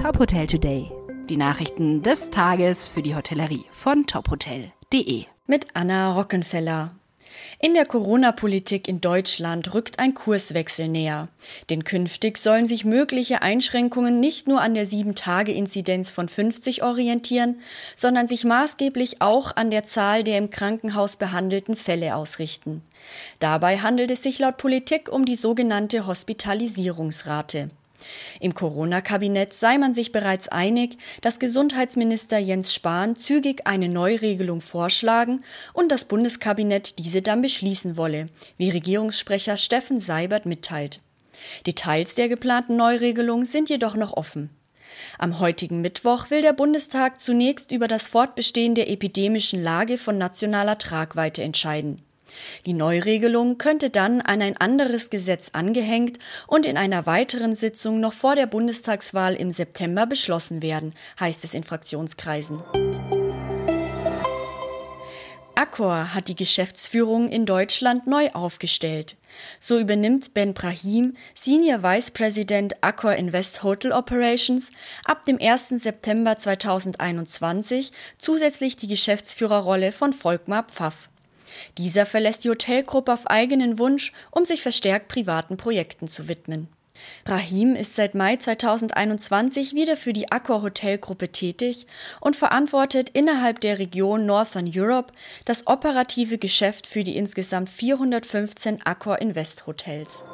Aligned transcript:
Top 0.00 0.18
Hotel 0.18 0.46
Today. 0.46 0.90
Die 1.28 1.36
Nachrichten 1.36 2.02
des 2.02 2.30
Tages 2.30 2.88
für 2.88 3.02
die 3.02 3.14
Hotellerie 3.14 3.66
von 3.70 4.06
tophotel.de. 4.06 5.26
Mit 5.46 5.66
Anna 5.74 6.14
Rockenfeller. 6.14 6.94
In 7.58 7.74
der 7.74 7.84
Corona-Politik 7.84 8.88
in 8.88 9.02
Deutschland 9.02 9.74
rückt 9.74 9.98
ein 9.98 10.14
Kurswechsel 10.14 10.88
näher. 10.88 11.28
Denn 11.68 11.84
künftig 11.84 12.38
sollen 12.38 12.66
sich 12.66 12.86
mögliche 12.86 13.42
Einschränkungen 13.42 14.20
nicht 14.20 14.48
nur 14.48 14.62
an 14.62 14.72
der 14.72 14.86
7-Tage-Inzidenz 14.86 16.08
von 16.08 16.30
50 16.30 16.82
orientieren, 16.82 17.60
sondern 17.94 18.26
sich 18.26 18.44
maßgeblich 18.46 19.20
auch 19.20 19.54
an 19.54 19.70
der 19.70 19.84
Zahl 19.84 20.24
der 20.24 20.38
im 20.38 20.48
Krankenhaus 20.48 21.16
behandelten 21.16 21.76
Fälle 21.76 22.14
ausrichten. 22.14 22.80
Dabei 23.38 23.76
handelt 23.76 24.10
es 24.10 24.22
sich 24.22 24.38
laut 24.38 24.56
Politik 24.56 25.12
um 25.12 25.26
die 25.26 25.36
sogenannte 25.36 26.06
Hospitalisierungsrate. 26.06 27.68
Im 28.40 28.54
Corona-Kabinett 28.54 29.52
sei 29.52 29.78
man 29.78 29.94
sich 29.94 30.12
bereits 30.12 30.48
einig, 30.48 30.96
dass 31.20 31.38
Gesundheitsminister 31.38 32.38
Jens 32.38 32.74
Spahn 32.74 33.16
zügig 33.16 33.66
eine 33.66 33.88
Neuregelung 33.88 34.60
vorschlagen 34.60 35.42
und 35.72 35.90
das 35.92 36.04
Bundeskabinett 36.04 36.98
diese 36.98 37.22
dann 37.22 37.42
beschließen 37.42 37.96
wolle, 37.96 38.28
wie 38.56 38.70
Regierungssprecher 38.70 39.56
Steffen 39.56 40.00
Seibert 40.00 40.46
mitteilt. 40.46 41.00
Details 41.66 42.14
der 42.14 42.28
geplanten 42.28 42.76
Neuregelung 42.76 43.44
sind 43.44 43.70
jedoch 43.70 43.96
noch 43.96 44.16
offen. 44.16 44.50
Am 45.18 45.38
heutigen 45.38 45.80
Mittwoch 45.80 46.30
will 46.30 46.42
der 46.42 46.52
Bundestag 46.52 47.20
zunächst 47.20 47.72
über 47.72 47.88
das 47.88 48.08
Fortbestehen 48.08 48.74
der 48.74 48.90
epidemischen 48.90 49.62
Lage 49.62 49.98
von 49.98 50.18
nationaler 50.18 50.78
Tragweite 50.78 51.42
entscheiden. 51.42 52.02
Die 52.66 52.72
Neuregelung 52.72 53.58
könnte 53.58 53.90
dann 53.90 54.20
an 54.20 54.42
ein 54.42 54.56
anderes 54.56 55.10
Gesetz 55.10 55.50
angehängt 55.52 56.18
und 56.46 56.66
in 56.66 56.76
einer 56.76 57.06
weiteren 57.06 57.54
Sitzung 57.54 58.00
noch 58.00 58.12
vor 58.12 58.34
der 58.34 58.46
Bundestagswahl 58.46 59.34
im 59.34 59.50
September 59.50 60.06
beschlossen 60.06 60.62
werden, 60.62 60.94
heißt 61.18 61.44
es 61.44 61.54
in 61.54 61.64
Fraktionskreisen. 61.64 62.62
Accor 65.60 66.14
hat 66.14 66.28
die 66.28 66.36
Geschäftsführung 66.36 67.28
in 67.28 67.44
Deutschland 67.44 68.06
neu 68.06 68.30
aufgestellt. 68.30 69.16
So 69.58 69.78
übernimmt 69.78 70.32
Ben 70.32 70.54
Brahim, 70.54 71.14
Senior 71.34 71.82
Vice 71.82 72.12
President 72.12 72.82
Accor 72.82 73.12
Invest 73.12 73.62
Hotel 73.62 73.92
Operations, 73.92 74.70
ab 75.04 75.26
dem 75.26 75.38
1. 75.38 75.68
September 75.76 76.36
2021 76.36 77.92
zusätzlich 78.16 78.76
die 78.76 78.88
Geschäftsführerrolle 78.88 79.92
von 79.92 80.14
Volkmar 80.14 80.64
Pfaff. 80.64 81.10
Dieser 81.78 82.06
verlässt 82.06 82.44
die 82.44 82.50
Hotelgruppe 82.50 83.12
auf 83.12 83.26
eigenen 83.26 83.78
Wunsch, 83.78 84.12
um 84.30 84.44
sich 84.44 84.62
verstärkt 84.62 85.08
privaten 85.08 85.56
Projekten 85.56 86.08
zu 86.08 86.28
widmen. 86.28 86.68
Brahim 87.24 87.74
ist 87.74 87.96
seit 87.96 88.14
Mai 88.14 88.36
2021 88.36 89.74
wieder 89.74 89.96
für 89.96 90.12
die 90.12 90.30
Accor 90.30 90.62
Hotelgruppe 90.62 91.30
tätig 91.30 91.86
und 92.20 92.36
verantwortet 92.36 93.10
innerhalb 93.10 93.60
der 93.60 93.78
Region 93.78 94.26
Northern 94.26 94.70
Europe 94.74 95.12
das 95.44 95.66
operative 95.66 96.38
Geschäft 96.38 96.86
für 96.86 97.04
die 97.04 97.16
insgesamt 97.16 97.70
415 97.70 98.82
Accor 98.84 99.20
Invest 99.20 99.66
Hotels. 99.66 100.24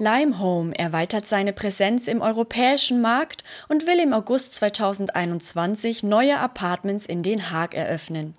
Limehome 0.00 0.76
erweitert 0.78 1.26
seine 1.26 1.52
Präsenz 1.52 2.08
im 2.08 2.22
europäischen 2.22 3.02
Markt 3.02 3.44
und 3.68 3.86
will 3.86 4.00
im 4.00 4.14
August 4.14 4.54
2021 4.54 6.02
neue 6.02 6.38
Apartments 6.38 7.04
in 7.04 7.22
Den 7.22 7.50
Haag 7.50 7.74
eröffnen. 7.74 8.34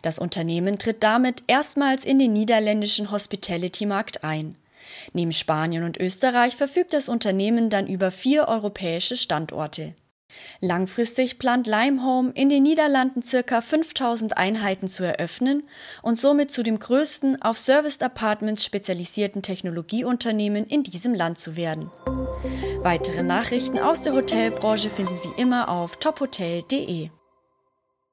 Das 0.00 0.18
Unternehmen 0.18 0.78
tritt 0.78 1.02
damit 1.02 1.42
erstmals 1.46 2.06
in 2.06 2.18
den 2.18 2.32
niederländischen 2.32 3.10
Hospitality-Markt 3.10 4.24
ein. 4.24 4.56
Neben 5.12 5.32
Spanien 5.32 5.84
und 5.84 5.98
Österreich 5.98 6.56
verfügt 6.56 6.94
das 6.94 7.10
Unternehmen 7.10 7.68
dann 7.68 7.86
über 7.86 8.10
vier 8.10 8.48
europäische 8.48 9.16
Standorte. 9.16 9.92
Langfristig 10.60 11.38
plant 11.38 11.66
Limehome 11.66 12.32
in 12.34 12.48
den 12.48 12.62
Niederlanden 12.62 13.22
ca. 13.22 13.60
5000 13.60 14.36
Einheiten 14.36 14.88
zu 14.88 15.04
eröffnen 15.04 15.64
und 16.02 16.16
somit 16.16 16.50
zu 16.50 16.62
dem 16.62 16.78
größten 16.78 17.42
auf 17.42 17.58
Serviced 17.58 18.02
Apartments 18.02 18.64
spezialisierten 18.64 19.42
Technologieunternehmen 19.42 20.66
in 20.66 20.82
diesem 20.82 21.14
Land 21.14 21.38
zu 21.38 21.56
werden. 21.56 21.90
Weitere 22.82 23.22
Nachrichten 23.22 23.78
aus 23.78 24.02
der 24.02 24.12
Hotelbranche 24.12 24.90
finden 24.90 25.16
Sie 25.16 25.40
immer 25.40 25.68
auf 25.68 25.96
tophotel.de. 25.96 27.10